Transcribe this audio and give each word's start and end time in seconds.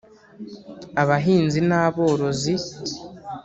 abahinzi 1.01 1.59
n’aborozi 1.69 2.53